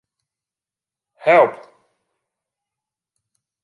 Help. 1.17 1.69